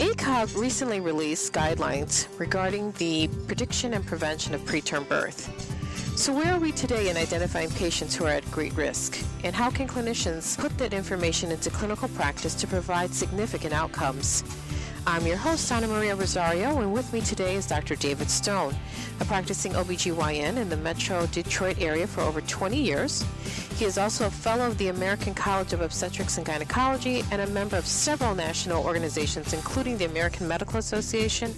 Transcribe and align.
ACOG 0.00 0.56
recently 0.56 0.98
released 0.98 1.52
guidelines 1.52 2.26
regarding 2.38 2.90
the 2.92 3.28
prediction 3.46 3.92
and 3.92 4.06
prevention 4.06 4.54
of 4.54 4.62
preterm 4.62 5.06
birth. 5.06 5.46
So, 6.16 6.32
where 6.32 6.54
are 6.54 6.58
we 6.58 6.72
today 6.72 7.10
in 7.10 7.18
identifying 7.18 7.68
patients 7.68 8.16
who 8.16 8.24
are 8.24 8.30
at 8.30 8.50
great 8.50 8.72
risk? 8.72 9.22
And 9.44 9.54
how 9.54 9.68
can 9.68 9.86
clinicians 9.86 10.56
put 10.56 10.76
that 10.78 10.94
information 10.94 11.52
into 11.52 11.68
clinical 11.68 12.08
practice 12.08 12.54
to 12.54 12.66
provide 12.66 13.12
significant 13.12 13.74
outcomes? 13.74 14.42
I'm 15.06 15.26
your 15.26 15.38
host, 15.38 15.72
Ana 15.72 15.88
Maria 15.88 16.14
Rosario, 16.14 16.78
and 16.78 16.92
with 16.92 17.10
me 17.12 17.22
today 17.22 17.54
is 17.54 17.66
Dr. 17.66 17.96
David 17.96 18.28
Stone, 18.28 18.74
a 19.18 19.24
practicing 19.24 19.72
OBGYN 19.72 20.58
in 20.58 20.68
the 20.68 20.76
metro 20.76 21.26
Detroit 21.26 21.80
area 21.80 22.06
for 22.06 22.20
over 22.20 22.42
20 22.42 22.76
years. 22.76 23.24
He 23.76 23.86
is 23.86 23.96
also 23.96 24.26
a 24.26 24.30
fellow 24.30 24.66
of 24.66 24.76
the 24.76 24.88
American 24.88 25.32
College 25.32 25.72
of 25.72 25.80
Obstetrics 25.80 26.36
and 26.36 26.46
Gynecology 26.46 27.24
and 27.32 27.40
a 27.40 27.46
member 27.46 27.76
of 27.76 27.86
several 27.86 28.34
national 28.34 28.84
organizations, 28.84 29.54
including 29.54 29.96
the 29.96 30.04
American 30.04 30.46
Medical 30.46 30.76
Association 30.76 31.54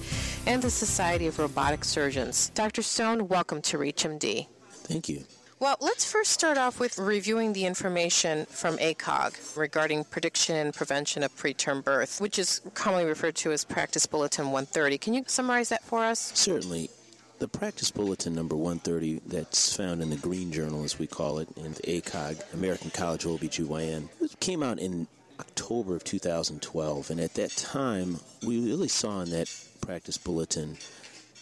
and 0.47 0.63
the 0.63 0.71
Society 0.71 1.27
of 1.27 1.41
Robotic 1.41 1.85
Surgeons. 1.85 2.51
Dr. 2.55 2.83
Stone, 2.83 3.27
welcome 3.27 3.61
to 3.63 3.77
ReachMD. 3.77 4.47
Thank 4.71 5.09
you. 5.09 5.25
Well, 5.63 5.77
let's 5.81 6.11
first 6.11 6.33
start 6.33 6.59
off 6.59 6.81
with 6.81 6.99
reviewing 6.99 7.53
the 7.53 7.67
information 7.67 8.47
from 8.47 8.79
ACOG 8.79 9.57
regarding 9.57 10.03
prediction 10.03 10.57
and 10.57 10.75
prevention 10.75 11.23
of 11.23 11.33
preterm 11.37 11.85
birth, 11.85 12.21
which 12.21 12.37
is 12.37 12.61
commonly 12.75 13.05
referred 13.05 13.37
to 13.37 13.53
as 13.53 13.65
Practice 13.65 14.05
Bulletin 14.05 14.47
130. 14.47 14.99
Can 14.99 15.15
you 15.15 15.23
summarize 15.29 15.69
that 15.69 15.85
for 15.85 16.03
us? 16.05 16.33
Certainly. 16.35 16.91
The 17.39 17.47
Practice 17.47 17.93
Bulletin 17.93 18.35
number 18.35 18.57
130, 18.57 19.21
that's 19.25 19.77
found 19.77 20.03
in 20.03 20.11
the 20.11 20.17
Green 20.17 20.51
Journal, 20.51 20.83
as 20.83 20.99
we 20.99 21.07
call 21.07 21.39
it, 21.39 21.49
in 21.57 21.75
the 21.75 21.83
ACOG, 21.83 22.55
American 22.55 22.91
College 22.91 23.25
of 23.25 23.41
OBGYN, 23.41 24.09
came 24.41 24.65
out 24.65 24.81
in 24.81 25.07
October 25.39 25.95
of 25.95 26.03
2012. 26.03 27.09
And 27.09 27.21
at 27.21 27.35
that 27.35 27.53
time, 27.53 28.19
we 28.45 28.59
really 28.69 28.89
saw 28.89 29.21
in 29.21 29.31
that 29.31 29.49
Practice 29.81 30.19
Bulletin 30.19 30.79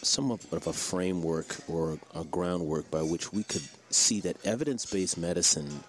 somewhat 0.03 0.41
of 0.53 0.67
a 0.67 0.73
framework 0.73 1.57
or 1.69 1.99
a 2.15 2.25
groundwork 2.25 2.91
by 2.91 3.03
which 3.03 3.33
we 3.33 3.43
could 3.43 3.67
see 3.91 4.21
that 4.21 4.37
evidence 4.45 4.87
based 4.87 5.19
medicine 5.19 5.81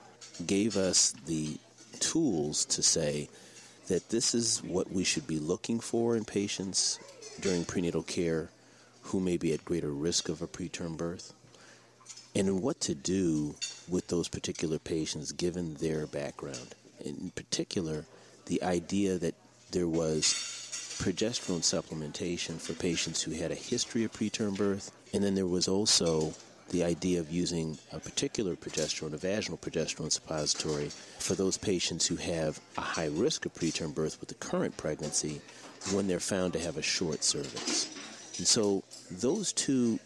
gave 0.45 0.77
us 0.77 1.13
the 1.25 1.57
tools 1.99 2.65
to 2.65 2.81
say 2.81 3.29
that 3.87 4.09
this 4.09 4.33
is 4.33 4.63
what 4.63 4.91
we 4.91 5.03
should 5.03 5.27
be 5.27 5.39
looking 5.39 5.79
for 5.79 6.15
in 6.15 6.25
patients 6.25 6.99
during 7.41 7.65
prenatal 7.65 8.03
care 8.03 8.49
who 9.03 9.19
may 9.19 9.37
be 9.37 9.53
at 9.53 9.65
greater 9.65 9.91
risk 9.91 10.29
of 10.29 10.41
a 10.41 10.47
preterm 10.47 10.95
birth, 10.95 11.33
and 12.35 12.61
what 12.61 12.79
to 12.79 12.95
do 12.95 13.55
with 13.89 14.07
those 14.07 14.27
particular 14.27 14.79
patients 14.79 15.31
given 15.31 15.73
their 15.75 16.07
background. 16.07 16.75
In 17.03 17.31
particular, 17.35 18.05
the 18.45 18.63
idea 18.63 19.17
that 19.17 19.35
there 19.71 19.87
was 19.87 20.23
progesterone 21.01 21.61
supplementation 21.61 22.59
for 22.59 22.73
patients 22.73 23.21
who 23.21 23.31
had 23.31 23.51
a 23.51 23.55
history 23.55 24.03
of 24.03 24.11
preterm 24.11 24.57
birth, 24.57 24.91
and 25.13 25.23
then 25.23 25.33
there 25.33 25.47
was 25.47 25.67
also 25.67 26.33
the 26.69 26.83
idea 26.83 27.19
of 27.19 27.31
using 27.31 27.77
a 27.91 27.99
particular 27.99 28.55
progesterone, 28.55 29.13
a 29.13 29.17
vaginal 29.17 29.57
progesterone 29.57 30.11
suppository, 30.11 30.89
for 31.19 31.35
those 31.35 31.57
patients 31.57 32.05
who 32.05 32.15
have 32.15 32.59
a 32.77 32.81
high 32.81 33.07
risk 33.07 33.45
of 33.45 33.53
preterm 33.53 33.93
birth 33.93 34.19
with 34.19 34.29
the 34.29 34.35
current 34.35 34.75
pregnancy 34.77 35.41
when 35.91 36.07
they're 36.07 36.19
found 36.19 36.53
to 36.53 36.59
have 36.59 36.77
a 36.77 36.81
short 36.81 37.23
cervix. 37.23 37.87
And 38.37 38.47
so 38.47 38.83
those 39.09 39.51
two 39.53 39.99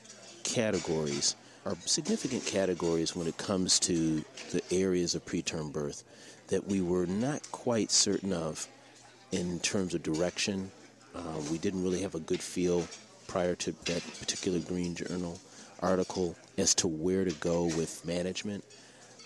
categories 0.43 1.35
are 1.65 1.75
significant 1.85 2.45
categories 2.45 3.15
when 3.15 3.27
it 3.27 3.37
comes 3.37 3.79
to 3.79 4.23
the 4.51 4.61
areas 4.71 5.15
of 5.15 5.25
preterm 5.25 5.71
birth 5.71 6.03
that 6.47 6.67
we 6.67 6.81
were 6.81 7.07
not 7.07 7.51
quite 7.51 7.91
certain 7.91 8.31
of 8.31 8.67
in 9.35 9.59
terms 9.59 9.93
of 9.93 10.01
direction 10.01 10.71
uh, 11.13 11.19
we 11.51 11.57
didn't 11.57 11.83
really 11.83 12.01
have 12.01 12.15
a 12.15 12.19
good 12.19 12.41
feel 12.41 12.87
prior 13.27 13.55
to 13.55 13.71
that 13.85 14.01
particular 14.19 14.59
Green 14.59 14.95
Journal 14.95 15.39
article 15.81 16.35
as 16.57 16.73
to 16.75 16.87
where 16.87 17.25
to 17.25 17.33
go 17.33 17.65
with 17.65 18.05
management. 18.05 18.63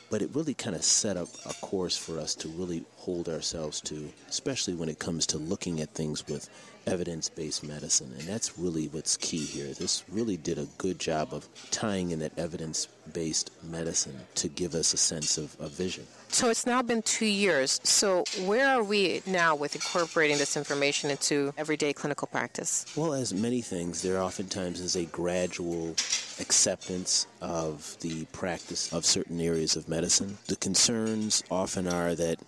But 0.10 0.24
it 0.24 0.32
really 0.34 0.56
kind 0.56 0.76
of 0.76 0.84
set 0.84 1.18
up 1.18 1.28
a 1.46 1.54
course 1.66 1.96
for 1.96 2.20
us 2.20 2.34
to 2.36 2.48
really 2.48 2.84
hold 2.98 3.30
ourselves 3.30 3.80
to, 3.82 4.12
especially 4.28 4.74
when 4.74 4.90
it 4.90 4.98
comes 4.98 5.28
to 5.28 5.38
looking 5.38 5.82
at 5.82 5.94
things 5.94 6.28
with 6.28 6.50
evidence 6.90 7.30
based 7.30 7.64
medicine. 7.64 8.12
And 8.18 8.28
that's 8.28 8.58
really 8.58 8.88
what's 8.88 9.18
key 9.18 9.46
here. 9.46 9.68
This 9.74 10.04
really 10.10 10.38
did 10.38 10.58
a 10.58 10.68
good 10.78 11.00
job 11.00 11.34
of 11.34 11.48
tying 11.72 12.12
in 12.12 12.20
that 12.20 12.38
evidence 12.38 12.88
based 13.14 13.52
medicine 13.64 14.20
to 14.36 14.48
give 14.48 14.76
us 14.76 14.94
a 14.94 14.98
sense 14.98 15.38
of, 15.38 15.56
of 15.60 15.72
vision. 15.72 16.06
So 16.30 16.50
it's 16.50 16.66
now 16.66 16.82
been 16.82 17.02
two 17.02 17.26
years. 17.26 17.80
So 17.84 18.24
where 18.46 18.68
are 18.68 18.84
we 18.84 19.22
now 19.26 19.56
with 19.56 19.76
incorporating 19.76 20.38
this 20.38 20.56
information 20.56 21.10
into 21.10 21.54
everyday 21.58 21.94
clinical 21.94 22.28
practice? 22.28 22.86
Well, 22.96 23.14
as 23.14 23.34
many 23.34 23.62
things, 23.62 24.02
there 24.02 24.22
oftentimes 24.22 24.80
is 24.80 24.96
a 24.96 25.06
gradual 25.06 25.96
acceptance 26.40 27.28
of 27.42 27.98
the 28.02 28.26
practice 28.26 28.94
of 28.94 29.06
certain 29.06 29.42
areas 29.42 29.76
of 29.76 29.90
medicine. 29.90 30.38
The 30.48 30.56
concerns 30.56 31.44
often 31.50 31.88
are 31.88 32.16
that 32.16 32.40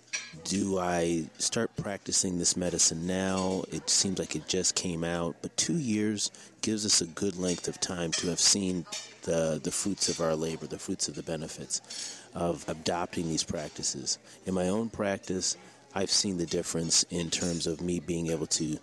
do 0.44 0.78
I 0.78 1.24
start 1.38 1.74
practicing 1.76 2.38
this 2.38 2.56
medicine 2.56 3.06
now? 3.06 3.64
It 3.70 3.88
seems 3.88 4.18
like 4.18 4.34
it 4.36 4.48
just 4.48 4.74
came 4.74 5.04
out, 5.04 5.36
but 5.42 5.56
two 5.56 5.78
years 5.78 6.30
gives 6.62 6.84
us 6.84 7.00
a 7.00 7.06
good 7.06 7.36
length 7.36 7.68
of 7.68 7.80
time 7.80 8.12
to 8.12 8.28
have 8.28 8.40
seen 8.40 8.86
the, 9.22 9.60
the 9.62 9.70
fruits 9.70 10.08
of 10.08 10.20
our 10.20 10.34
labor, 10.34 10.66
the 10.66 10.78
fruits 10.78 11.08
of 11.08 11.14
the 11.14 11.22
benefits 11.22 12.20
of 12.34 12.64
adopting 12.68 13.28
these 13.28 13.44
practices. 13.44 14.18
In 14.46 14.54
my 14.54 14.68
own 14.68 14.90
practice, 14.90 15.56
I've 15.94 16.10
seen 16.10 16.38
the 16.38 16.46
difference 16.46 17.04
in 17.10 17.30
terms 17.30 17.66
of 17.66 17.80
me 17.80 18.00
being 18.00 18.28
able 18.28 18.46
to 18.48 18.78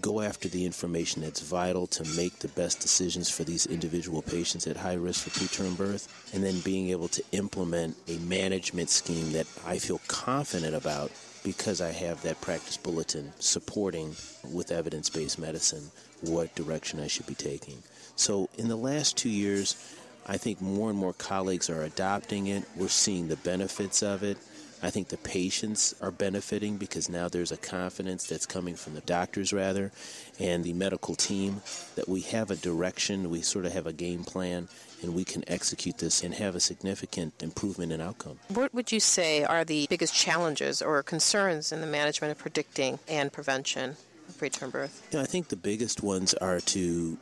go 0.00 0.20
after 0.20 0.48
the 0.48 0.64
information 0.64 1.22
that's 1.22 1.40
vital 1.40 1.86
to 1.88 2.04
make 2.16 2.38
the 2.38 2.48
best 2.48 2.80
decisions 2.80 3.30
for 3.30 3.44
these 3.44 3.66
individual 3.66 4.22
patients 4.22 4.66
at 4.66 4.76
high 4.76 4.94
risk 4.94 5.28
for 5.28 5.30
preterm 5.30 5.76
birth, 5.76 6.32
and 6.34 6.42
then 6.42 6.60
being 6.60 6.90
able 6.90 7.08
to 7.08 7.22
implement 7.32 7.96
a 8.08 8.16
management 8.18 8.90
scheme 8.90 9.32
that 9.32 9.46
I 9.66 9.78
feel 9.78 10.00
confident 10.08 10.74
about 10.74 11.10
because 11.42 11.80
I 11.80 11.90
have 11.90 12.22
that 12.22 12.40
practice 12.40 12.76
bulletin 12.76 13.32
supporting 13.38 14.14
with 14.52 14.70
evidence 14.70 15.08
based 15.08 15.38
medicine 15.38 15.90
what 16.22 16.54
direction 16.54 17.00
I 17.00 17.06
should 17.06 17.26
be 17.26 17.34
taking. 17.34 17.82
So, 18.16 18.48
in 18.58 18.68
the 18.68 18.76
last 18.76 19.16
two 19.16 19.30
years, 19.30 19.96
I 20.26 20.36
think 20.36 20.60
more 20.60 20.90
and 20.90 20.98
more 20.98 21.14
colleagues 21.14 21.70
are 21.70 21.82
adopting 21.82 22.48
it. 22.48 22.64
We're 22.76 22.88
seeing 22.88 23.28
the 23.28 23.36
benefits 23.36 24.02
of 24.02 24.22
it. 24.22 24.36
I 24.82 24.90
think 24.90 25.08
the 25.08 25.18
patients 25.18 25.94
are 26.00 26.10
benefiting 26.10 26.78
because 26.78 27.08
now 27.08 27.28
there's 27.28 27.52
a 27.52 27.56
confidence 27.56 28.26
that's 28.26 28.46
coming 28.46 28.76
from 28.76 28.94
the 28.94 29.02
doctors, 29.02 29.52
rather, 29.52 29.92
and 30.38 30.64
the 30.64 30.72
medical 30.72 31.14
team 31.14 31.60
that 31.96 32.08
we 32.08 32.22
have 32.22 32.50
a 32.50 32.56
direction, 32.56 33.28
we 33.28 33.42
sort 33.42 33.66
of 33.66 33.72
have 33.72 33.86
a 33.86 33.92
game 33.92 34.24
plan, 34.24 34.68
and 35.02 35.14
we 35.14 35.24
can 35.24 35.44
execute 35.48 35.98
this 35.98 36.22
and 36.22 36.34
have 36.34 36.54
a 36.54 36.60
significant 36.60 37.34
improvement 37.42 37.92
in 37.92 38.00
outcome. 38.00 38.38
What 38.48 38.72
would 38.72 38.90
you 38.90 39.00
say 39.00 39.44
are 39.44 39.64
the 39.64 39.86
biggest 39.90 40.14
challenges 40.14 40.80
or 40.80 41.02
concerns 41.02 41.72
in 41.72 41.80
the 41.80 41.86
management 41.86 42.32
of 42.32 42.38
predicting 42.38 42.98
and 43.06 43.32
prevention 43.32 43.96
of 44.28 44.38
preterm 44.38 44.72
birth? 44.72 45.06
Yeah, 45.12 45.20
I 45.20 45.26
think 45.26 45.48
the 45.48 45.56
biggest 45.56 46.02
ones 46.02 46.32
are 46.34 46.60
to 46.60 47.18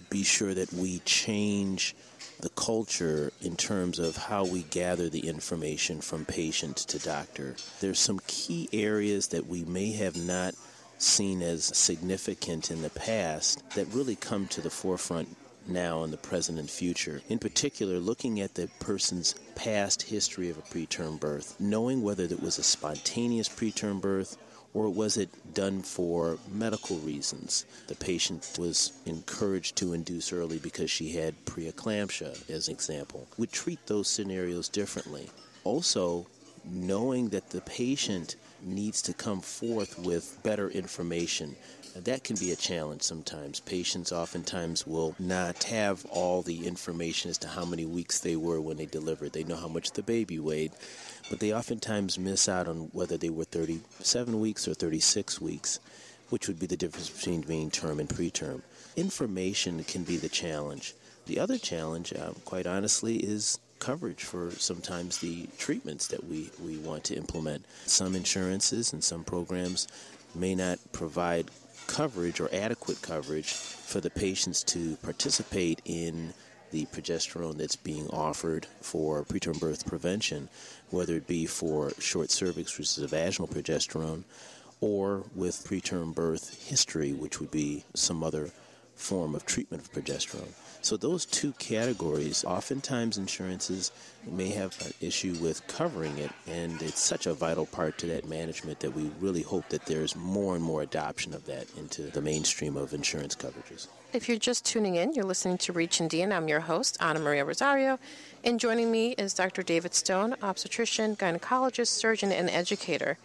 be 0.00 0.22
sure 0.22 0.54
that 0.54 0.72
we 0.72 1.00
change 1.00 1.94
the 2.40 2.48
culture 2.50 3.32
in 3.42 3.56
terms 3.56 3.98
of 3.98 4.16
how 4.16 4.44
we 4.44 4.62
gather 4.64 5.08
the 5.08 5.28
information 5.28 6.00
from 6.00 6.24
patient 6.24 6.76
to 6.76 6.98
doctor. 6.98 7.56
There's 7.80 7.98
some 7.98 8.20
key 8.26 8.68
areas 8.72 9.28
that 9.28 9.46
we 9.46 9.64
may 9.64 9.92
have 9.92 10.16
not 10.16 10.54
seen 10.98 11.42
as 11.42 11.64
significant 11.64 12.70
in 12.70 12.82
the 12.82 12.90
past 12.90 13.68
that 13.70 13.86
really 13.92 14.16
come 14.16 14.46
to 14.48 14.60
the 14.60 14.70
forefront 14.70 15.36
now 15.66 16.02
in 16.02 16.10
the 16.10 16.16
present 16.16 16.58
and 16.58 16.70
future. 16.70 17.20
In 17.28 17.38
particular, 17.38 17.98
looking 17.98 18.40
at 18.40 18.54
the 18.54 18.68
person's 18.80 19.34
past 19.54 20.02
history 20.02 20.48
of 20.50 20.58
a 20.58 20.62
preterm 20.62 21.20
birth, 21.20 21.56
knowing 21.60 22.02
whether 22.02 22.24
it 22.24 22.42
was 22.42 22.58
a 22.58 22.62
spontaneous 22.62 23.48
preterm 23.48 24.00
birth 24.00 24.36
or 24.74 24.88
was 24.88 25.16
it 25.16 25.30
done 25.54 25.82
for 25.82 26.38
medical 26.50 26.96
reasons? 26.98 27.64
The 27.86 27.94
patient 27.94 28.56
was 28.58 28.92
encouraged 29.06 29.76
to 29.76 29.92
induce 29.92 30.32
early 30.32 30.58
because 30.58 30.90
she 30.90 31.12
had 31.12 31.44
preeclampsia, 31.46 32.48
as 32.50 32.68
an 32.68 32.74
example. 32.74 33.26
We 33.36 33.46
treat 33.46 33.86
those 33.86 34.08
scenarios 34.08 34.68
differently. 34.68 35.30
Also, 35.64 36.26
knowing 36.64 37.30
that 37.30 37.50
the 37.50 37.60
patient 37.62 38.36
needs 38.62 39.02
to 39.02 39.12
come 39.12 39.40
forth 39.40 39.98
with 39.98 40.38
better 40.42 40.68
information 40.70 41.56
that 42.04 42.24
can 42.24 42.36
be 42.36 42.52
a 42.52 42.56
challenge 42.56 43.02
sometimes. 43.02 43.60
Patients 43.60 44.12
oftentimes 44.12 44.86
will 44.86 45.14
not 45.18 45.64
have 45.64 46.04
all 46.06 46.42
the 46.42 46.66
information 46.66 47.30
as 47.30 47.38
to 47.38 47.48
how 47.48 47.64
many 47.64 47.84
weeks 47.84 48.20
they 48.20 48.36
were 48.36 48.60
when 48.60 48.76
they 48.76 48.86
delivered. 48.86 49.32
They 49.32 49.44
know 49.44 49.56
how 49.56 49.68
much 49.68 49.92
the 49.92 50.02
baby 50.02 50.38
weighed, 50.38 50.72
but 51.30 51.40
they 51.40 51.52
oftentimes 51.52 52.18
miss 52.18 52.48
out 52.48 52.68
on 52.68 52.90
whether 52.92 53.16
they 53.16 53.30
were 53.30 53.44
37 53.44 54.38
weeks 54.40 54.68
or 54.68 54.74
36 54.74 55.40
weeks, 55.40 55.80
which 56.30 56.46
would 56.46 56.58
be 56.58 56.66
the 56.66 56.76
difference 56.76 57.10
between 57.10 57.40
being 57.42 57.70
term 57.70 58.00
and 58.00 58.08
preterm. 58.08 58.62
Information 58.96 59.82
can 59.84 60.04
be 60.04 60.16
the 60.16 60.28
challenge. 60.28 60.94
The 61.26 61.40
other 61.40 61.58
challenge, 61.58 62.12
uh, 62.12 62.32
quite 62.44 62.66
honestly, 62.66 63.16
is 63.16 63.58
coverage 63.78 64.24
for 64.24 64.50
sometimes 64.52 65.18
the 65.18 65.48
treatments 65.58 66.08
that 66.08 66.24
we, 66.24 66.50
we 66.62 66.78
want 66.78 67.04
to 67.04 67.14
implement. 67.14 67.64
Some 67.86 68.14
insurances 68.14 68.92
and 68.92 69.02
some 69.02 69.24
programs 69.24 69.88
may 70.34 70.54
not 70.54 70.78
provide 70.92 71.50
coverage 71.86 72.40
or 72.40 72.48
adequate 72.52 73.00
coverage 73.02 73.52
for 73.52 74.00
the 74.00 74.10
patients 74.10 74.62
to 74.62 74.96
participate 74.96 75.80
in 75.84 76.34
the 76.70 76.84
progesterone 76.86 77.56
that's 77.56 77.76
being 77.76 78.08
offered 78.10 78.66
for 78.80 79.24
preterm 79.24 79.58
birth 79.58 79.86
prevention, 79.86 80.48
whether 80.90 81.16
it 81.16 81.26
be 81.26 81.46
for 81.46 81.90
short 81.98 82.30
cervix, 82.30 82.76
which 82.76 82.88
is 82.88 82.98
a 82.98 83.06
vaginal 83.06 83.48
progesterone, 83.48 84.24
or 84.80 85.24
with 85.34 85.66
preterm 85.66 86.14
birth 86.14 86.68
history, 86.68 87.12
which 87.12 87.40
would 87.40 87.50
be 87.50 87.84
some 87.94 88.22
other 88.22 88.50
form 88.98 89.34
of 89.34 89.46
treatment 89.46 89.82
of 89.82 89.92
progesterone. 89.92 90.52
So 90.80 90.96
those 90.96 91.24
two 91.26 91.52
categories, 91.58 92.44
oftentimes 92.44 93.18
insurances 93.18 93.90
may 94.26 94.48
have 94.50 94.80
an 94.84 94.92
issue 95.00 95.34
with 95.40 95.66
covering 95.66 96.16
it, 96.18 96.30
and 96.46 96.80
it's 96.82 97.02
such 97.02 97.26
a 97.26 97.34
vital 97.34 97.66
part 97.66 97.98
to 97.98 98.06
that 98.06 98.28
management 98.28 98.80
that 98.80 98.94
we 98.94 99.10
really 99.20 99.42
hope 99.42 99.68
that 99.70 99.86
there's 99.86 100.14
more 100.14 100.54
and 100.54 100.64
more 100.64 100.82
adoption 100.82 101.34
of 101.34 101.46
that 101.46 101.66
into 101.76 102.02
the 102.02 102.22
mainstream 102.22 102.76
of 102.76 102.94
insurance 102.94 103.34
coverages. 103.34 103.88
If 104.12 104.28
you're 104.28 104.38
just 104.38 104.64
tuning 104.64 104.94
in, 104.94 105.12
you're 105.12 105.24
listening 105.24 105.58
to 105.58 105.72
ReachMD. 105.72 106.32
I'm 106.32 106.48
your 106.48 106.60
host, 106.60 106.96
Ana 107.00 107.18
Maria 107.18 107.44
Rosario, 107.44 107.98
and 108.42 108.58
joining 108.58 108.90
me 108.90 109.12
is 109.12 109.34
Dr. 109.34 109.62
David 109.62 109.94
Stone, 109.94 110.36
obstetrician, 110.42 111.16
gynecologist, 111.16 111.88
surgeon, 111.88 112.32
and 112.32 112.48
educator. 112.48 113.18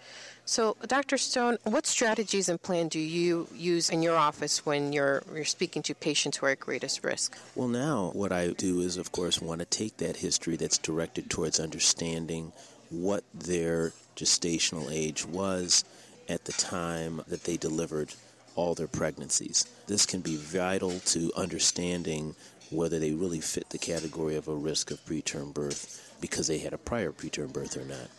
So, 0.45 0.75
Dr. 0.85 1.17
Stone, 1.17 1.57
what 1.63 1.87
strategies 1.87 2.49
and 2.49 2.61
plan 2.61 2.89
do 2.89 2.99
you 2.99 3.47
use 3.55 3.89
in 3.89 4.03
your 4.03 4.17
office 4.17 4.65
when 4.65 4.91
you're, 4.91 5.23
you're 5.33 5.45
speaking 5.45 5.81
to 5.83 5.95
patients 5.95 6.37
who 6.37 6.47
are 6.47 6.49
at 6.49 6.59
greatest 6.59 7.03
risk? 7.03 7.37
Well, 7.55 7.69
now 7.69 8.11
what 8.13 8.33
I 8.33 8.49
do 8.49 8.81
is, 8.81 8.97
of 8.97 9.13
course, 9.13 9.41
want 9.41 9.59
to 9.59 9.65
take 9.65 9.97
that 9.97 10.17
history 10.17 10.57
that's 10.57 10.77
directed 10.77 11.29
towards 11.29 11.61
understanding 11.61 12.51
what 12.89 13.23
their 13.33 13.93
gestational 14.17 14.91
age 14.91 15.25
was 15.25 15.85
at 16.27 16.43
the 16.43 16.51
time 16.53 17.21
that 17.27 17.45
they 17.45 17.55
delivered 17.55 18.13
all 18.55 18.75
their 18.75 18.87
pregnancies. 18.87 19.65
This 19.87 20.05
can 20.05 20.19
be 20.19 20.35
vital 20.35 20.99
to 20.99 21.31
understanding 21.37 22.35
whether 22.69 22.99
they 22.99 23.13
really 23.13 23.39
fit 23.39 23.69
the 23.69 23.77
category 23.77 24.35
of 24.35 24.47
a 24.47 24.55
risk 24.55 24.91
of 24.91 25.03
preterm 25.05 25.53
birth 25.53 26.15
because 26.19 26.47
they 26.47 26.59
had 26.59 26.73
a 26.73 26.77
prior 26.77 27.11
preterm 27.11 27.53
birth 27.53 27.77
or 27.77 27.85
not. 27.85 28.09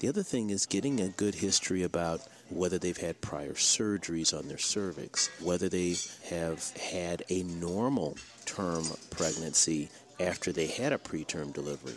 The 0.00 0.08
other 0.08 0.22
thing 0.22 0.50
is 0.50 0.66
getting 0.66 1.00
a 1.00 1.08
good 1.08 1.36
history 1.36 1.82
about 1.82 2.20
whether 2.50 2.78
they've 2.78 2.96
had 2.96 3.20
prior 3.20 3.54
surgeries 3.54 4.36
on 4.36 4.48
their 4.48 4.58
cervix, 4.58 5.28
whether 5.40 5.68
they 5.68 5.96
have 6.28 6.70
had 6.76 7.24
a 7.30 7.42
normal 7.44 8.18
term 8.44 8.84
pregnancy 9.10 9.88
after 10.20 10.52
they 10.52 10.66
had 10.66 10.92
a 10.92 10.98
preterm 10.98 11.52
delivery. 11.52 11.94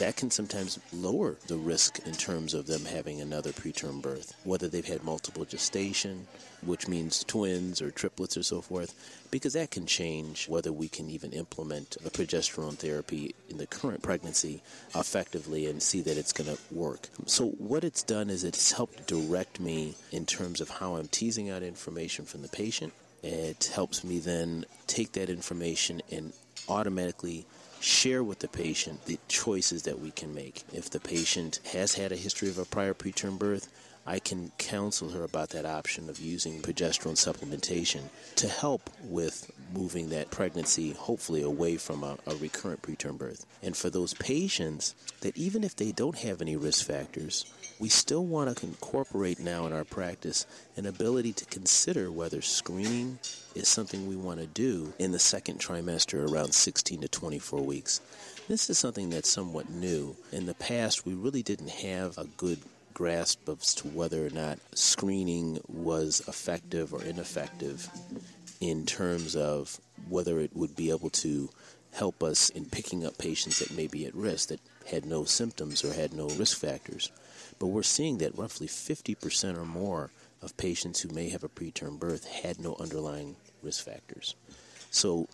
That 0.00 0.16
can 0.16 0.30
sometimes 0.30 0.78
lower 0.94 1.36
the 1.46 1.58
risk 1.58 1.98
in 2.06 2.14
terms 2.14 2.54
of 2.54 2.66
them 2.66 2.86
having 2.86 3.20
another 3.20 3.50
preterm 3.50 4.00
birth, 4.00 4.34
whether 4.44 4.66
they've 4.66 4.82
had 4.82 5.04
multiple 5.04 5.44
gestation, 5.44 6.26
which 6.62 6.88
means 6.88 7.22
twins 7.22 7.82
or 7.82 7.90
triplets 7.90 8.34
or 8.34 8.42
so 8.42 8.62
forth, 8.62 8.94
because 9.30 9.52
that 9.52 9.70
can 9.70 9.84
change 9.84 10.48
whether 10.48 10.72
we 10.72 10.88
can 10.88 11.10
even 11.10 11.34
implement 11.34 11.98
the 12.02 12.08
progesterone 12.08 12.76
therapy 12.76 13.34
in 13.50 13.58
the 13.58 13.66
current 13.66 14.02
pregnancy 14.02 14.62
effectively 14.94 15.66
and 15.66 15.82
see 15.82 16.00
that 16.00 16.16
it's 16.16 16.32
going 16.32 16.48
to 16.48 16.58
work. 16.74 17.10
So, 17.26 17.48
what 17.58 17.84
it's 17.84 18.02
done 18.02 18.30
is 18.30 18.42
it's 18.42 18.72
helped 18.72 19.06
direct 19.06 19.60
me 19.60 19.96
in 20.12 20.24
terms 20.24 20.62
of 20.62 20.70
how 20.70 20.96
I'm 20.96 21.08
teasing 21.08 21.50
out 21.50 21.62
information 21.62 22.24
from 22.24 22.40
the 22.40 22.48
patient. 22.48 22.94
It 23.22 23.70
helps 23.74 24.02
me 24.02 24.18
then 24.18 24.64
take 24.86 25.12
that 25.12 25.28
information 25.28 26.00
and 26.10 26.32
automatically 26.70 27.44
share 27.80 28.22
with 28.22 28.40
the 28.40 28.48
patient 28.48 29.06
the 29.06 29.18
choices 29.28 29.82
that 29.84 29.98
we 29.98 30.10
can 30.10 30.34
make. 30.34 30.62
If 30.72 30.90
the 30.90 31.00
patient 31.00 31.60
has 31.72 31.94
had 31.94 32.12
a 32.12 32.16
history 32.16 32.48
of 32.48 32.58
a 32.58 32.64
prior 32.64 32.94
preterm 32.94 33.38
birth, 33.38 33.68
I 34.06 34.18
can 34.18 34.50
counsel 34.58 35.10
her 35.10 35.24
about 35.24 35.50
that 35.50 35.66
option 35.66 36.08
of 36.08 36.18
using 36.18 36.62
progesterone 36.62 37.16
supplementation 37.16 38.02
to 38.36 38.48
help 38.48 38.88
with 39.04 39.50
moving 39.72 40.08
that 40.10 40.30
pregnancy 40.30 40.92
hopefully 40.92 41.42
away 41.42 41.76
from 41.76 42.02
a, 42.02 42.16
a, 42.26 42.34
recurrent 42.36 42.82
preterm 42.82 43.18
birth. 43.18 43.46
And 43.62 43.76
for 43.76 43.90
those 43.90 44.14
patients 44.14 44.94
that 45.20 45.36
even 45.36 45.62
if 45.62 45.76
they 45.76 45.92
don't 45.92 46.18
have 46.18 46.40
any 46.40 46.56
risk 46.56 46.86
factors, 46.86 47.44
we 47.78 47.88
still 47.88 48.24
want 48.24 48.56
to 48.56 48.66
incorporate 48.66 49.38
now 49.38 49.66
in 49.66 49.72
our 49.72 49.84
practice 49.84 50.46
an 50.76 50.86
ability 50.86 51.32
to 51.34 51.44
consider 51.46 52.10
whether 52.10 52.42
screening 52.42 53.18
is 53.54 53.68
something 53.68 54.08
we 54.08 54.16
want 54.16 54.40
to 54.40 54.46
do 54.46 54.92
in 54.98 55.12
the 55.12 55.18
second 55.18 55.60
trimester 55.60 56.28
around 56.30 56.52
16 56.52 57.02
to 57.02 57.08
24 57.08 57.60
weeks. 57.60 58.00
This 58.48 58.68
is 58.70 58.78
something 58.78 59.10
that's 59.10 59.30
somewhat 59.30 59.70
new. 59.70 60.16
In 60.32 60.46
the 60.46 60.54
past, 60.54 61.06
we 61.06 61.14
really 61.14 61.42
didn't 61.42 61.70
have 61.70 62.18
a 62.18 62.24
good 62.36 62.58
grasp 63.00 63.48
as 63.48 63.74
to 63.74 63.88
whether 63.88 64.26
or 64.26 64.28
not 64.28 64.58
screening 64.74 65.58
was 65.68 66.20
effective 66.28 66.92
or 66.92 67.02
ineffective 67.02 67.88
in 68.60 68.84
terms 68.84 69.34
of 69.34 69.80
whether 70.10 70.38
it 70.38 70.54
would 70.54 70.76
be 70.76 70.90
able 70.90 71.08
to 71.08 71.48
help 71.94 72.22
us 72.22 72.50
in 72.50 72.66
picking 72.66 73.06
up 73.06 73.16
patients 73.16 73.58
that 73.58 73.74
may 73.74 73.86
be 73.86 74.04
at 74.04 74.14
risk 74.14 74.50
that 74.50 74.60
had 74.86 75.06
no 75.06 75.24
symptoms 75.24 75.82
or 75.82 75.94
had 75.94 76.12
no 76.12 76.28
risk 76.28 76.58
factors. 76.58 77.10
But 77.58 77.68
we're 77.68 77.82
seeing 77.84 78.18
that 78.18 78.36
roughly 78.36 78.66
50% 78.66 79.56
or 79.56 79.64
more 79.64 80.10
of 80.42 80.54
patients 80.58 81.00
who 81.00 81.08
may 81.14 81.30
have 81.30 81.42
a 81.42 81.48
preterm 81.48 81.98
birth 81.98 82.26
had 82.26 82.60
no 82.60 82.76
underlying 82.78 83.34
risk 83.62 83.82
factors. 83.82 84.36
So 84.90 85.26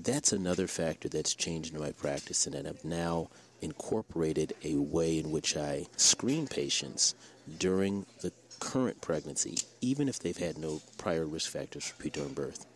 that's 0.00 0.32
another 0.32 0.68
factor 0.68 1.08
that's 1.08 1.34
changed 1.34 1.74
in 1.74 1.80
my 1.80 1.90
practice, 1.90 2.46
and 2.46 2.54
I've 2.54 2.84
now 2.84 3.30
incorporated 3.60 4.54
a 4.64 4.76
way 4.76 5.18
in 5.18 5.30
which 5.30 5.56
I 5.56 5.86
screen 5.96 6.46
patients 6.46 7.14
during 7.58 8.06
the 8.20 8.32
current 8.60 9.00
pregnancy, 9.00 9.58
even 9.80 10.08
if 10.08 10.18
they've 10.18 10.36
had 10.36 10.58
no 10.58 10.80
prior 10.98 11.26
risk 11.26 11.50
factors 11.50 11.86
for 11.86 12.02
preterm 12.02 12.34
birth. 12.34 12.66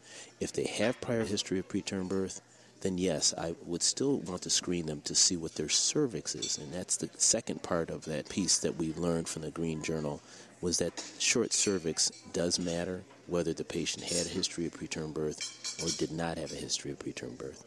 If 0.41 0.53
they 0.53 0.65
have 0.65 1.01
prior 1.01 1.25
history 1.25 1.59
of 1.59 1.69
preterm 1.69 2.09
birth, 2.09 2.41
then 2.81 2.99
yes, 2.99 3.33
I 3.39 3.55
would 3.65 3.83
still 3.83 4.19
want 4.21 4.43
to 4.43 4.51
screen 4.51 4.87
them 4.87 5.01
to 5.03 5.15
see 5.15 5.37
what 5.37 5.55
their 5.55 5.71
cervix 5.71 6.35
is. 6.35 6.59
And 6.59 6.73
that's 6.73 6.99
the 6.99 7.09
second 7.17 7.63
part 7.63 7.89
of 7.91 8.05
that 8.05 8.29
piece 8.29 8.59
that 8.59 8.77
we 8.77 8.93
learned 8.95 9.29
from 9.29 9.43
the 9.43 9.51
Green 9.51 9.83
Journal 9.83 10.21
was 10.61 10.79
that 10.79 11.05
short 11.19 11.53
cervix 11.53 12.11
does 12.33 12.59
matter 12.59 13.03
whether 13.27 13.53
the 13.53 13.65
patient 13.65 14.05
had 14.05 14.27
a 14.27 14.31
history 14.31 14.67
of 14.67 14.73
preterm 14.73 15.15
birth 15.15 15.83
or 15.83 15.89
did 15.99 16.13
not 16.13 16.37
have 16.37 16.53
a 16.53 16.57
history 16.57 16.91
of 16.91 16.99
preterm 16.99 17.37
birth. 17.39 17.65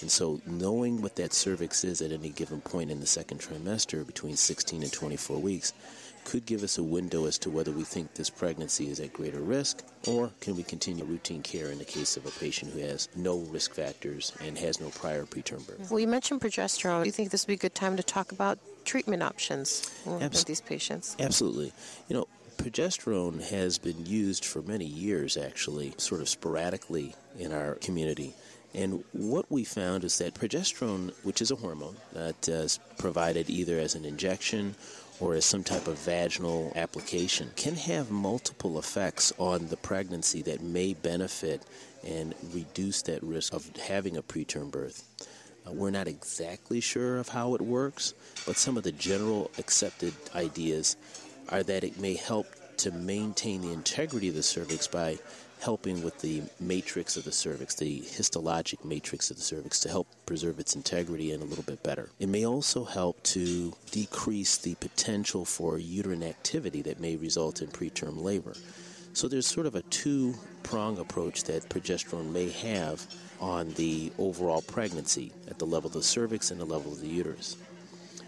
And 0.00 0.10
so, 0.10 0.40
knowing 0.46 1.02
what 1.02 1.16
that 1.16 1.32
cervix 1.32 1.84
is 1.84 2.00
at 2.00 2.12
any 2.12 2.30
given 2.30 2.60
point 2.60 2.90
in 2.90 3.00
the 3.00 3.06
second 3.06 3.40
trimester, 3.40 4.06
between 4.06 4.36
16 4.36 4.82
and 4.82 4.92
24 4.92 5.38
weeks, 5.38 5.72
could 6.24 6.46
give 6.46 6.62
us 6.62 6.78
a 6.78 6.82
window 6.82 7.26
as 7.26 7.38
to 7.38 7.50
whether 7.50 7.72
we 7.72 7.82
think 7.82 8.14
this 8.14 8.30
pregnancy 8.30 8.88
is 8.88 9.00
at 9.00 9.12
greater 9.12 9.40
risk 9.40 9.82
or 10.06 10.30
can 10.40 10.56
we 10.56 10.62
continue 10.62 11.04
routine 11.04 11.42
care 11.42 11.70
in 11.70 11.78
the 11.78 11.84
case 11.84 12.16
of 12.16 12.26
a 12.26 12.30
patient 12.30 12.72
who 12.72 12.78
has 12.78 13.08
no 13.16 13.38
risk 13.38 13.74
factors 13.74 14.32
and 14.40 14.56
has 14.58 14.80
no 14.80 14.90
prior 14.90 15.24
preterm 15.24 15.66
birth. 15.66 15.90
Well, 15.90 16.00
you 16.00 16.06
mentioned 16.06 16.40
progesterone. 16.40 17.02
Do 17.02 17.06
you 17.06 17.12
think 17.12 17.30
this 17.30 17.44
would 17.46 17.52
be 17.52 17.54
a 17.54 17.56
good 17.56 17.74
time 17.74 17.96
to 17.96 18.02
talk 18.02 18.32
about 18.32 18.58
treatment 18.84 19.22
options 19.22 19.90
Abs- 20.06 20.44
these 20.44 20.60
patients? 20.60 21.16
Absolutely. 21.18 21.72
You 22.08 22.16
know, 22.16 22.28
progesterone 22.58 23.42
has 23.50 23.78
been 23.78 24.06
used 24.06 24.44
for 24.44 24.62
many 24.62 24.84
years, 24.86 25.36
actually, 25.36 25.94
sort 25.96 26.20
of 26.20 26.28
sporadically 26.28 27.14
in 27.38 27.52
our 27.52 27.74
community. 27.76 28.34
And 28.74 29.02
what 29.12 29.50
we 29.50 29.64
found 29.64 30.04
is 30.04 30.18
that 30.18 30.34
progesterone, 30.34 31.12
which 31.24 31.42
is 31.42 31.50
a 31.50 31.56
hormone 31.56 31.96
that 32.12 32.48
is 32.48 32.78
provided 32.98 33.50
either 33.50 33.78
as 33.78 33.94
an 33.94 34.04
injection 34.04 34.76
or 35.18 35.34
as 35.34 35.44
some 35.44 35.64
type 35.64 35.86
of 35.86 35.98
vaginal 35.98 36.72
application, 36.76 37.50
can 37.56 37.74
have 37.74 38.10
multiple 38.10 38.78
effects 38.78 39.32
on 39.38 39.66
the 39.66 39.76
pregnancy 39.76 40.40
that 40.42 40.62
may 40.62 40.94
benefit 40.94 41.62
and 42.06 42.34
reduce 42.52 43.02
that 43.02 43.22
risk 43.22 43.52
of 43.52 43.68
having 43.76 44.16
a 44.16 44.22
preterm 44.22 44.70
birth. 44.70 45.04
Uh, 45.66 45.72
we're 45.72 45.90
not 45.90 46.08
exactly 46.08 46.80
sure 46.80 47.18
of 47.18 47.28
how 47.28 47.54
it 47.54 47.60
works, 47.60 48.14
but 48.46 48.56
some 48.56 48.76
of 48.76 48.82
the 48.82 48.92
general 48.92 49.50
accepted 49.58 50.14
ideas 50.34 50.96
are 51.50 51.62
that 51.62 51.84
it 51.84 51.98
may 51.98 52.14
help 52.14 52.46
to 52.78 52.90
maintain 52.92 53.60
the 53.60 53.72
integrity 53.72 54.28
of 54.28 54.34
the 54.34 54.42
cervix 54.42 54.86
by 54.86 55.18
helping 55.60 56.02
with 56.02 56.18
the 56.20 56.42
matrix 56.58 57.16
of 57.16 57.24
the 57.24 57.32
cervix, 57.32 57.74
the 57.74 58.00
histologic 58.00 58.84
matrix 58.84 59.30
of 59.30 59.36
the 59.36 59.42
cervix, 59.42 59.80
to 59.80 59.88
help 59.88 60.06
preserve 60.26 60.58
its 60.58 60.74
integrity 60.74 61.32
and 61.32 61.42
a 61.42 61.46
little 61.46 61.64
bit 61.64 61.82
better. 61.82 62.08
It 62.18 62.28
may 62.28 62.46
also 62.46 62.84
help 62.84 63.22
to 63.24 63.74
decrease 63.90 64.56
the 64.56 64.74
potential 64.76 65.44
for 65.44 65.78
uterine 65.78 66.22
activity 66.22 66.82
that 66.82 67.00
may 67.00 67.16
result 67.16 67.60
in 67.60 67.68
preterm 67.68 68.22
labor. 68.22 68.54
So 69.12 69.28
there's 69.28 69.46
sort 69.46 69.66
of 69.66 69.74
a 69.74 69.82
two 69.82 70.34
prong 70.62 70.98
approach 70.98 71.44
that 71.44 71.68
progesterone 71.68 72.32
may 72.32 72.50
have 72.50 73.04
on 73.40 73.72
the 73.74 74.12
overall 74.18 74.62
pregnancy 74.62 75.32
at 75.48 75.58
the 75.58 75.64
level 75.66 75.88
of 75.88 75.94
the 75.94 76.02
cervix 76.02 76.50
and 76.50 76.60
the 76.60 76.64
level 76.64 76.92
of 76.92 77.00
the 77.00 77.08
uterus. 77.08 77.56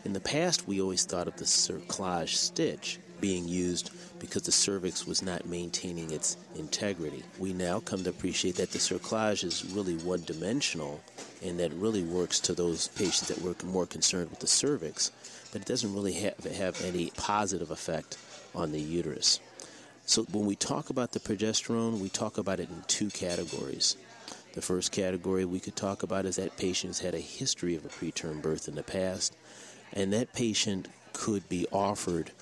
In 0.05 0.13
the 0.13 0.21
past, 0.21 0.67
we 0.67 0.81
always 0.81 1.05
thought 1.05 1.29
of 1.29 1.37
the 1.37 1.45
cerclage 1.45 2.35
stitch 2.35 2.99
being 3.23 3.49
used 3.49 3.91
because 4.19 4.43
the 4.43 4.53
cervix 4.53 5.07
was 5.07 5.23
not 5.23 5.47
maintaining 5.47 6.11
its 6.11 6.37
integrity. 6.57 7.23
We 7.39 7.55
now 7.55 7.81
come 7.81 8.05
to 8.05 8.11
appreciate 8.11 8.57
that 8.57 8.73
the 8.73 8.79
cerclage 8.79 9.45
is 9.45 9.65
really 9.73 9.97
one 9.97 10.25
dimensional 10.25 11.01
and 11.43 11.59
that 11.59 11.73
really 11.73 12.03
works 12.03 12.39
to 12.41 12.55
those 12.55 12.89
patients 12.89 13.29
that 13.29 13.41
were 13.41 13.55
more 13.65 13.87
concerned 13.87 14.29
with 14.29 14.41
the 14.41 14.47
cervix, 14.47 15.11
but 15.53 15.63
it 15.63 15.67
doesn't 15.67 15.95
really 15.95 16.13
have, 16.13 16.45
have 16.45 16.83
any 16.83 17.11
positive 17.17 17.71
effect 17.71 18.19
on 18.55 18.73
the 18.73 18.81
uterus. 18.81 19.41
So 20.05 20.25
when 20.25 20.45
we 20.45 20.57
talk 20.57 20.91
about 20.91 21.13
the 21.13 21.21
progesterone, 21.21 22.01
we 22.01 22.09
talk 22.09 22.37
about 22.37 22.61
it 22.61 22.69
in 22.69 22.83
two 22.89 23.09
categories. 23.09 23.97
The 24.55 24.61
first 24.61 24.93
category 24.93 25.45
we 25.45 25.61
could 25.61 25.77
talk 25.77 26.03
about 26.03 26.27
is 26.27 26.37
that 26.37 26.57
patient's 26.57 26.99
had 26.99 27.15
a 27.15 27.21
history 27.21 27.75
of 27.77 27.85
a 27.85 27.89
preterm 27.89 28.43
birth 28.43 28.69
in 28.69 28.75
the 28.75 28.83
past, 28.83 29.35
and 29.93 30.13
that 30.13 30.33
patient 30.33 30.89
could 31.13 31.49
be 31.49 31.67
offered 31.73 32.33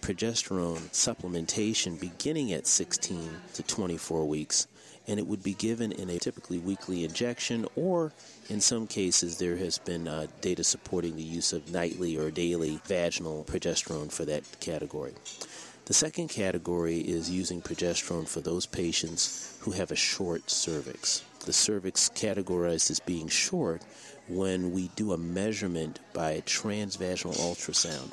progesterone 0.00 0.80
supplementation 0.90 1.98
beginning 2.00 2.52
at 2.52 2.66
16 2.66 3.30
to 3.54 3.62
24 3.62 4.24
weeks, 4.26 4.66
and 5.06 5.18
it 5.18 5.26
would 5.26 5.42
be 5.42 5.54
given 5.54 5.92
in 5.92 6.10
a 6.10 6.18
typically 6.18 6.58
weekly 6.58 7.04
injection, 7.04 7.66
or 7.76 8.12
in 8.48 8.60
some 8.60 8.86
cases, 8.86 9.38
there 9.38 9.56
has 9.56 9.78
been 9.78 10.08
uh, 10.08 10.26
data 10.40 10.64
supporting 10.64 11.16
the 11.16 11.22
use 11.22 11.52
of 11.52 11.72
nightly 11.72 12.16
or 12.16 12.30
daily 12.30 12.80
vaginal 12.86 13.44
progesterone 13.44 14.12
for 14.12 14.24
that 14.24 14.44
category. 14.60 15.14
The 15.86 15.94
second 15.94 16.28
category 16.28 16.98
is 16.98 17.30
using 17.30 17.62
progesterone 17.62 18.28
for 18.28 18.40
those 18.40 18.66
patients 18.66 19.58
who 19.60 19.70
have 19.72 19.90
a 19.90 19.96
short 19.96 20.50
cervix 20.50 21.22
the 21.48 21.52
cervix 21.54 22.10
categorized 22.10 22.90
as 22.90 23.00
being 23.00 23.26
short 23.26 23.82
when 24.28 24.70
we 24.72 24.88
do 24.96 25.12
a 25.14 25.18
measurement 25.18 25.98
by 26.12 26.42
transvaginal 26.44 27.34
ultrasound. 27.38 28.12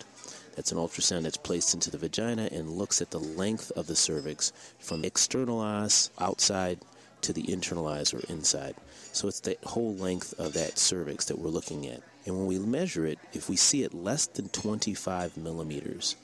That's 0.56 0.72
an 0.72 0.78
ultrasound 0.78 1.24
that's 1.24 1.38
placed 1.38 1.74
into 1.74 1.92
the 1.92 1.98
vagina 1.98 2.50
and 2.52 2.72
looks 2.72 3.02
at 3.02 3.12
the 3.12 3.20
length 3.20 3.72
of 3.72 3.88
the 3.88 3.96
cervix 3.96 4.54
from 4.80 5.04
external 5.04 5.60
os 5.60 6.10
outside 6.20 6.80
to 7.22 7.34
the 7.34 7.52
internal 7.52 7.88
eyes 7.88 8.14
or 8.14 8.22
inside. 8.30 8.76
So 9.12 9.28
it's 9.28 9.42
the 9.42 9.58
whole 9.64 9.96
length 9.96 10.34
of 10.40 10.54
that 10.54 10.78
cervix 10.78 11.26
that 11.26 11.40
we're 11.40 11.50
looking 11.50 11.88
at. 11.88 12.02
And 12.26 12.38
when 12.38 12.48
we 12.48 12.60
measure 12.60 13.06
it, 13.06 13.20
if 13.34 13.50
we 13.50 13.56
see 13.56 13.84
it 13.84 13.94
less 13.94 14.28
than 14.28 14.50
25 14.50 15.38
millimeters, 15.38 16.16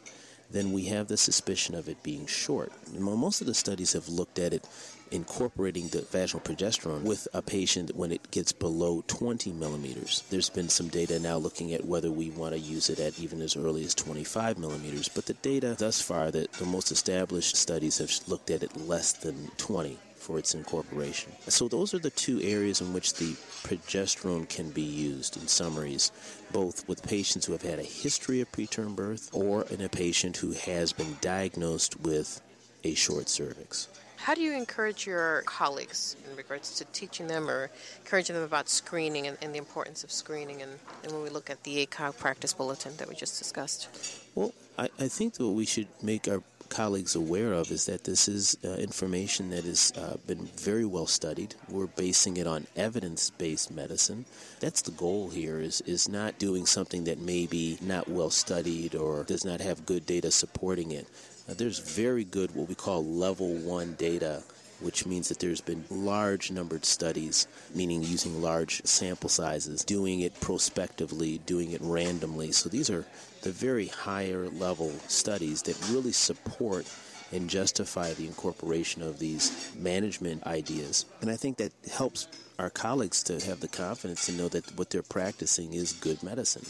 then 0.51 0.71
we 0.71 0.85
have 0.85 1.07
the 1.07 1.17
suspicion 1.17 1.75
of 1.75 1.87
it 1.87 2.01
being 2.03 2.25
short. 2.25 2.71
Most 2.93 3.41
of 3.41 3.47
the 3.47 3.53
studies 3.53 3.93
have 3.93 4.09
looked 4.09 4.39
at 4.39 4.53
it 4.53 4.67
incorporating 5.11 5.89
the 5.89 6.01
vaginal 6.03 6.41
progesterone 6.41 7.03
with 7.03 7.27
a 7.33 7.41
patient 7.41 7.95
when 7.95 8.11
it 8.11 8.31
gets 8.31 8.51
below 8.51 9.03
20 9.07 9.51
millimeters. 9.51 10.23
There's 10.29 10.49
been 10.49 10.69
some 10.69 10.87
data 10.87 11.19
now 11.19 11.37
looking 11.37 11.73
at 11.73 11.85
whether 11.85 12.09
we 12.11 12.29
want 12.29 12.53
to 12.53 12.59
use 12.59 12.89
it 12.89 12.99
at 12.99 13.19
even 13.19 13.41
as 13.41 13.57
early 13.57 13.83
as 13.83 13.93
25 13.93 14.57
millimeters, 14.57 15.09
but 15.09 15.25
the 15.25 15.33
data 15.33 15.75
thus 15.77 16.01
far, 16.01 16.31
that 16.31 16.53
the 16.53 16.65
most 16.65 16.91
established 16.91 17.57
studies 17.57 17.97
have 17.97 18.11
looked 18.27 18.49
at 18.49 18.63
it 18.63 18.77
less 18.77 19.11
than 19.11 19.51
20 19.57 19.97
for 20.21 20.37
its 20.37 20.53
incorporation. 20.53 21.31
So 21.47 21.67
those 21.67 21.93
are 21.93 21.99
the 21.99 22.11
two 22.11 22.39
areas 22.41 22.79
in 22.79 22.93
which 22.93 23.15
the 23.15 23.33
progesterone 23.63 24.47
can 24.47 24.69
be 24.69 24.81
used 24.81 25.35
in 25.35 25.47
summaries, 25.47 26.11
both 26.51 26.87
with 26.87 27.01
patients 27.03 27.47
who 27.47 27.53
have 27.53 27.63
had 27.63 27.79
a 27.79 27.83
history 27.83 28.39
of 28.39 28.51
preterm 28.51 28.95
birth 28.95 29.29
or 29.33 29.63
in 29.63 29.81
a 29.81 29.89
patient 29.89 30.37
who 30.37 30.51
has 30.51 30.93
been 30.93 31.17
diagnosed 31.21 31.99
with 32.01 32.39
a 32.83 32.93
short 32.93 33.29
cervix. 33.29 33.87
How 34.17 34.35
do 34.35 34.41
you 34.41 34.53
encourage 34.53 35.07
your 35.07 35.41
colleagues 35.47 36.15
in 36.29 36.37
regards 36.37 36.75
to 36.75 36.85
teaching 36.85 37.25
them 37.25 37.49
or 37.49 37.71
encouraging 38.01 38.35
them 38.35 38.45
about 38.45 38.69
screening 38.69 39.25
and, 39.25 39.35
and 39.41 39.51
the 39.51 39.57
importance 39.57 40.03
of 40.03 40.11
screening 40.11 40.61
and, 40.61 40.71
and, 41.03 41.11
when 41.11 41.23
we 41.23 41.29
look 41.29 41.49
at 41.49 41.63
the 41.63 41.83
ACOG 41.87 42.19
practice 42.19 42.53
bulletin 42.53 42.95
that 42.97 43.09
we 43.09 43.15
just 43.15 43.39
discussed? 43.39 43.89
Well, 44.35 44.53
I, 44.77 44.89
I 44.99 45.07
think 45.07 45.33
that 45.33 45.45
what 45.45 45.55
we 45.55 45.65
should 45.65 45.87
make 46.03 46.27
our 46.27 46.43
colleagues 46.71 47.15
aware 47.15 47.53
of 47.53 47.69
is 47.69 47.85
that 47.85 48.05
this 48.05 48.27
is 48.27 48.57
uh, 48.63 48.69
information 48.69 49.49
that 49.51 49.65
has 49.65 49.91
uh, 49.97 50.15
been 50.25 50.47
very 50.55 50.85
well 50.85 51.05
studied. 51.05 51.53
We're 51.69 51.87
basing 51.87 52.37
it 52.37 52.47
on 52.47 52.65
evidence-based 52.75 53.69
medicine. 53.71 54.25
That's 54.61 54.81
the 54.81 54.91
goal 54.91 55.29
here 55.29 55.59
is 55.59 55.81
is 55.81 56.07
not 56.07 56.39
doing 56.39 56.65
something 56.65 57.03
that 57.03 57.19
may 57.19 57.45
be 57.45 57.77
not 57.81 58.07
well 58.07 58.31
studied 58.31 58.95
or 58.95 59.25
does 59.25 59.45
not 59.45 59.59
have 59.59 59.85
good 59.85 60.05
data 60.05 60.31
supporting 60.31 60.91
it. 60.91 61.07
Uh, 61.47 61.53
there's 61.53 61.79
very 61.79 62.23
good, 62.23 62.55
what 62.55 62.69
we 62.69 62.75
call 62.75 63.03
level 63.03 63.53
one 63.77 63.93
data, 63.95 64.41
which 64.81 65.05
means 65.05 65.29
that 65.29 65.39
there's 65.39 65.61
been 65.61 65.85
large 65.89 66.51
numbered 66.51 66.85
studies, 66.85 67.47
meaning 67.73 68.03
using 68.03 68.41
large 68.41 68.83
sample 68.85 69.29
sizes, 69.29 69.83
doing 69.83 70.21
it 70.21 70.39
prospectively, 70.41 71.39
doing 71.39 71.71
it 71.71 71.81
randomly. 71.81 72.51
So 72.51 72.69
these 72.69 72.89
are 72.89 73.05
the 73.41 73.51
very 73.51 73.87
higher 73.87 74.49
level 74.49 74.91
studies 75.07 75.61
that 75.63 75.77
really 75.89 76.11
support 76.11 76.87
and 77.31 77.49
justify 77.49 78.13
the 78.13 78.27
incorporation 78.27 79.01
of 79.01 79.19
these 79.19 79.71
management 79.77 80.45
ideas. 80.45 81.05
And 81.21 81.29
I 81.29 81.37
think 81.37 81.57
that 81.57 81.71
helps 81.91 82.27
our 82.59 82.69
colleagues 82.69 83.23
to 83.23 83.39
have 83.45 83.61
the 83.61 83.67
confidence 83.67 84.25
to 84.25 84.33
know 84.33 84.49
that 84.49 84.77
what 84.77 84.89
they're 84.89 85.01
practicing 85.01 85.73
is 85.73 85.93
good 85.93 86.21
medicine. 86.23 86.65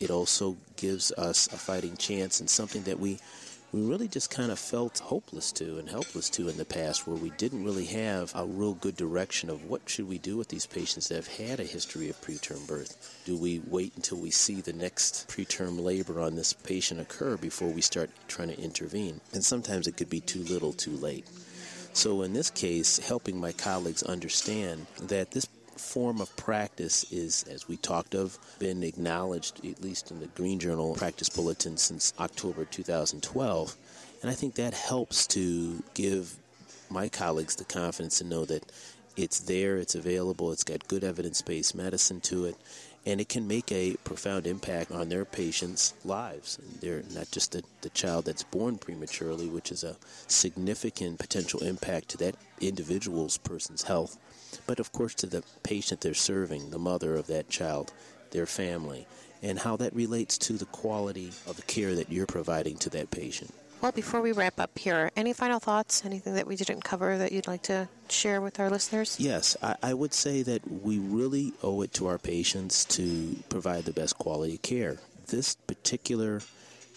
It 0.00 0.10
also 0.10 0.56
gives 0.76 1.12
us 1.12 1.46
a 1.48 1.56
fighting 1.56 1.96
chance 1.96 2.40
and 2.40 2.48
something 2.48 2.84
that 2.84 2.98
we 2.98 3.18
we 3.74 3.82
really 3.82 4.06
just 4.06 4.30
kind 4.30 4.52
of 4.52 4.58
felt 4.60 5.00
hopeless 5.00 5.50
to 5.50 5.78
and 5.78 5.88
helpless 5.88 6.30
to 6.30 6.48
in 6.48 6.56
the 6.56 6.64
past 6.64 7.08
where 7.08 7.16
we 7.16 7.30
didn't 7.30 7.64
really 7.64 7.86
have 7.86 8.30
a 8.36 8.46
real 8.46 8.74
good 8.74 8.96
direction 8.96 9.50
of 9.50 9.64
what 9.64 9.82
should 9.86 10.08
we 10.08 10.16
do 10.16 10.36
with 10.36 10.46
these 10.46 10.64
patients 10.64 11.08
that 11.08 11.16
have 11.16 11.26
had 11.26 11.58
a 11.58 11.64
history 11.64 12.08
of 12.08 12.20
preterm 12.20 12.64
birth. 12.68 13.20
Do 13.24 13.36
we 13.36 13.60
wait 13.66 13.92
until 13.96 14.18
we 14.18 14.30
see 14.30 14.60
the 14.60 14.72
next 14.72 15.28
preterm 15.28 15.82
labor 15.82 16.20
on 16.20 16.36
this 16.36 16.52
patient 16.52 17.00
occur 17.00 17.36
before 17.36 17.66
we 17.66 17.80
start 17.80 18.10
trying 18.28 18.50
to 18.50 18.60
intervene? 18.60 19.20
And 19.32 19.44
sometimes 19.44 19.88
it 19.88 19.96
could 19.96 20.08
be 20.10 20.20
too 20.20 20.44
little 20.44 20.72
too 20.72 20.92
late. 20.92 21.26
So 21.94 22.22
in 22.22 22.32
this 22.32 22.50
case, 22.50 23.00
helping 23.00 23.40
my 23.40 23.50
colleagues 23.50 24.04
understand 24.04 24.86
that 25.02 25.32
this 25.32 25.48
form 25.78 26.20
of 26.20 26.34
practice 26.36 27.10
is, 27.12 27.44
as 27.44 27.68
we 27.68 27.76
talked 27.76 28.14
of, 28.14 28.38
been 28.58 28.82
acknowledged, 28.82 29.64
at 29.64 29.82
least 29.82 30.10
in 30.10 30.20
the 30.20 30.26
Green 30.28 30.58
Journal 30.58 30.94
Practice 30.94 31.28
Bulletin, 31.28 31.76
since 31.76 32.12
October 32.18 32.64
2012. 32.64 33.76
And 34.22 34.30
I 34.30 34.34
think 34.34 34.54
that 34.54 34.74
helps 34.74 35.26
to 35.28 35.82
give 35.94 36.36
my 36.90 37.08
colleagues 37.08 37.56
the 37.56 37.64
confidence 37.64 38.18
to 38.18 38.24
know 38.24 38.44
that 38.44 38.70
it's 39.16 39.40
there, 39.40 39.76
it's 39.76 39.94
available, 39.94 40.52
it's 40.52 40.64
got 40.64 40.88
good 40.88 41.04
evidence 41.04 41.42
based 41.42 41.74
medicine 41.74 42.20
to 42.22 42.46
it, 42.46 42.56
and 43.06 43.20
it 43.20 43.28
can 43.28 43.46
make 43.46 43.70
a 43.70 43.96
profound 44.04 44.46
impact 44.46 44.90
on 44.90 45.08
their 45.08 45.24
patients' 45.24 45.94
lives. 46.04 46.58
they're 46.80 47.02
not 47.14 47.30
just 47.30 47.52
the, 47.52 47.62
the 47.82 47.90
child 47.90 48.24
that's 48.24 48.42
born 48.44 48.78
prematurely, 48.78 49.48
which 49.48 49.70
is 49.70 49.84
a 49.84 49.96
significant 50.26 51.18
potential 51.18 51.62
impact 51.62 52.08
to 52.08 52.16
that 52.18 52.36
individual's 52.60 53.36
person's 53.38 53.82
health, 53.82 54.16
but 54.66 54.80
of 54.80 54.92
course 54.92 55.14
to 55.14 55.26
the 55.26 55.42
patient 55.62 56.00
they're 56.00 56.14
serving, 56.14 56.70
the 56.70 56.78
mother 56.78 57.14
of 57.14 57.26
that 57.26 57.48
child, 57.48 57.92
their 58.30 58.46
family, 58.46 59.06
and 59.42 59.58
how 59.58 59.76
that 59.76 59.94
relates 59.94 60.38
to 60.38 60.54
the 60.54 60.64
quality 60.66 61.30
of 61.46 61.56
the 61.56 61.62
care 61.62 61.94
that 61.94 62.10
you're 62.10 62.26
providing 62.26 62.76
to 62.78 62.90
that 62.90 63.10
patient. 63.10 63.52
Well, 63.80 63.92
before 63.92 64.22
we 64.22 64.32
wrap 64.32 64.58
up 64.58 64.78
here, 64.78 65.10
any 65.14 65.32
final 65.32 65.60
thoughts? 65.60 66.04
Anything 66.04 66.34
that 66.34 66.46
we 66.46 66.56
didn't 66.56 66.82
cover 66.82 67.18
that 67.18 67.32
you'd 67.32 67.46
like 67.46 67.62
to 67.64 67.88
share 68.08 68.40
with 68.40 68.58
our 68.58 68.70
listeners? 68.70 69.16
Yes, 69.20 69.56
I, 69.62 69.76
I, 69.82 69.94
would 69.94 70.14
say 70.14 70.42
that 70.42 70.62
we 70.82 70.98
really 70.98 71.52
owe 71.62 71.82
it 71.82 71.92
to 71.94 72.06
our 72.06 72.18
patients 72.18 72.84
to 72.86 73.36
provide 73.50 73.84
the 73.84 73.92
best 73.92 74.16
quality 74.16 74.56
care. 74.58 74.98
This 75.26 75.54
particular 75.54 76.40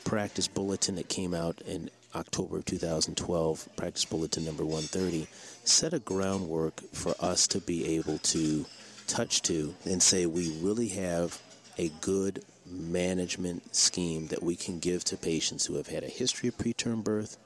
practice 0.06 0.48
bulletin 0.48 0.96
that 0.96 1.10
came 1.10 1.34
out 1.34 1.62
in 1.66 1.90
October 2.16 2.58
of 2.58 2.66
2012, 2.66 3.68
practice 3.76 4.06
bulletin 4.06 4.46
number 4.46 4.64
130, 4.64 5.28
set 5.66 5.94
a 5.94 6.00
groundwork 6.00 6.82
for 6.94 7.14
us 7.20 7.48
to 7.48 7.60
be 7.60 7.98
able 7.98 8.18
to 8.20 8.66
touch 9.08 9.42
to 9.42 9.76
and 9.86 10.02
say 10.02 10.26
we 10.26 10.58
really 10.62 10.90
have 10.90 11.42
a 11.78 11.90
good 12.02 12.44
management 12.70 13.76
scheme 13.76 14.28
that 14.28 14.44
we 14.44 14.56
can 14.56 14.80
give 14.80 15.04
to 15.06 15.18
patients 15.18 15.66
who 15.66 15.76
have 15.76 15.88
had 15.88 16.04
a 16.04 16.08
history 16.08 16.50
of 16.50 16.58
preterm 16.58 17.04
birth 17.04 17.38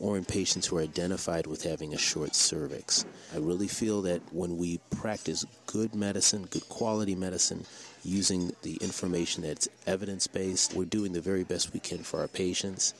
or 0.00 0.16
in 0.16 0.24
patients 0.24 0.66
who 0.66 0.78
are 0.78 0.82
identified 0.82 1.46
with 1.46 1.64
having 1.64 1.92
a 1.92 1.98
short 1.98 2.34
cervix. 2.34 3.04
I 3.34 3.38
really 3.38 3.68
feel 3.68 4.02
that 4.02 4.22
when 4.32 4.56
we 4.56 4.80
practice 4.90 5.44
good 5.66 5.94
medicine, 5.94 6.46
good 6.50 6.68
quality 6.68 7.14
medicine, 7.14 7.64
using 8.04 8.52
the 8.62 8.76
information 8.76 9.42
that's 9.42 9.68
evidence 9.86 10.26
based, 10.26 10.74
we're 10.74 10.84
doing 10.84 11.12
the 11.12 11.20
very 11.20 11.44
best 11.44 11.72
we 11.72 11.80
can 11.80 11.98
for 11.98 12.20
our 12.20 12.28
patients. 12.28 12.94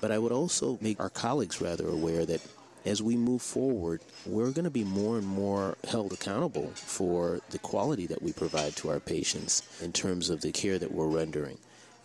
But 0.00 0.12
I 0.12 0.18
would 0.18 0.32
also 0.32 0.78
make 0.80 1.00
our 1.00 1.10
colleagues 1.10 1.60
rather 1.60 1.88
aware 1.88 2.24
that 2.24 2.40
as 2.84 3.02
we 3.02 3.16
move 3.16 3.42
forward, 3.42 4.00
we're 4.26 4.50
going 4.50 4.64
to 4.64 4.70
be 4.70 4.84
more 4.84 5.18
and 5.18 5.26
more 5.26 5.76
held 5.88 6.12
accountable 6.12 6.70
for 6.74 7.40
the 7.50 7.58
quality 7.58 8.06
that 8.06 8.22
we 8.22 8.32
provide 8.32 8.76
to 8.76 8.90
our 8.90 9.00
patients 9.00 9.62
in 9.82 9.92
terms 9.92 10.30
of 10.30 10.40
the 10.40 10.52
care 10.52 10.78
that 10.78 10.92
we're 10.92 11.06
rendering. 11.06 11.58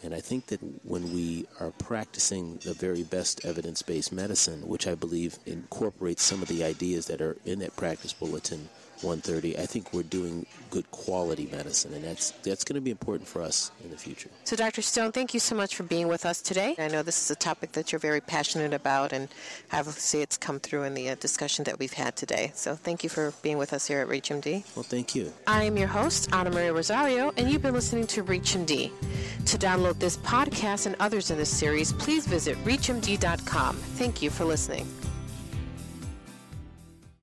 And 0.04 0.14
I 0.14 0.20
think 0.20 0.48
that 0.48 0.60
when 0.84 1.14
we 1.14 1.46
are 1.62 1.72
practicing 1.72 2.58
the 2.58 2.74
very 2.74 3.04
best 3.04 3.46
evidence 3.46 3.82
based 3.82 4.12
medicine, 4.12 4.68
which 4.68 4.86
I 4.86 4.96
believe 4.96 5.40
incorporates 5.46 6.24
some 6.24 6.42
of 6.42 6.50
the 6.50 6.64
ideas 6.64 7.06
that 7.06 7.22
are 7.22 7.38
in 7.46 7.60
that 7.60 7.78
practice 7.78 8.12
bulletin 8.12 8.68
130, 9.04 9.58
I 9.58 9.66
think 9.66 9.94
we're 9.94 10.04
doing 10.04 10.46
good 10.70 10.90
quality 10.92 11.48
medicine, 11.52 11.94
and 11.94 12.04
that's 12.04 12.32
that's 12.44 12.64
going 12.64 12.76
to 12.76 12.82
be 12.82 12.92
important 12.92 13.28
for 13.28 13.42
us 13.42 13.72
in 13.84 13.92
the 13.92 13.98
future. 13.98 14.30
So, 14.44 14.56
Dr. 14.56 14.82
Stone, 14.82 15.12
thank 15.12 15.34
you 15.34 15.40
so 15.40 15.56
much 15.56 15.76
for 15.76 15.84
being 15.84 16.08
with 16.08 16.26
us 16.26 16.42
today. 16.42 16.76
I 16.80 16.88
know 16.88 17.04
this 17.04 17.22
is 17.22 17.32
a 17.32 17.36
topic 17.36 17.74
that 17.74 17.92
you're 17.92 18.00
very 18.00 18.22
passionate 18.22 18.74
about, 18.74 19.14
and 19.14 19.30
obviously 19.72 20.22
it's 20.22 20.38
come 20.38 20.60
through 20.60 20.84
in 20.84 20.94
the 20.94 21.10
uh, 21.10 21.16
discussion 21.16 21.64
that 21.66 21.80
we've 21.80 21.94
had 21.94 22.16
today. 22.16 22.52
So, 22.56 22.76
thank 22.76 23.04
you 23.04 23.10
for 23.10 23.34
being 23.42 23.58
with 23.58 23.74
us 23.74 23.88
here 23.88 24.00
at 24.00 24.08
ReachMD. 24.08 24.76
Well, 24.76 24.84
thank 24.84 25.16
you. 25.16 25.34
I 25.48 25.64
am 25.64 25.78
your 25.78 25.88
host, 25.88 26.34
Ana 26.34 26.50
Maria 26.50 26.74
Rosario, 26.74 27.34
and 27.38 27.50
you've 27.50 27.62
been 27.62 27.74
listening 27.74 28.08
to 28.08 28.24
ReachMD. 28.24 28.92
To 29.46 29.58
download 29.58 30.00
this 30.00 30.18
podcast 30.18 30.86
and 30.86 30.96
others 31.00 31.32
in 31.32 31.38
this 31.38 31.50
series, 31.50 31.94
please 31.94 32.26
visit 32.26 32.58
ReachMD.com. 32.64 33.76
Thank 33.76 34.22
you 34.22 34.30
for 34.30 34.46
listening. 34.46 34.88